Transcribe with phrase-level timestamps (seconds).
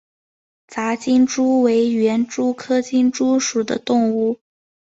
[0.67, 4.39] 杂金蛛为园蛛科金蛛属的动物。